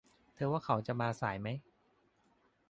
[0.35, 1.47] เธอว่าเขาจะมาสายไหม